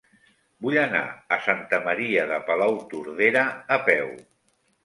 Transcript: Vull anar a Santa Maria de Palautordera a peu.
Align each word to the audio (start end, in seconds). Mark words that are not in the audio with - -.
Vull 0.65 0.77
anar 0.83 1.01
a 1.37 1.37
Santa 1.49 1.79
Maria 1.89 2.25
de 2.33 2.39
Palautordera 2.49 3.47
a 3.77 3.81
peu. 3.93 4.11